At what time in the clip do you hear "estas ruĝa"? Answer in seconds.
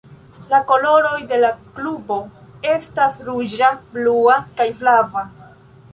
2.71-3.71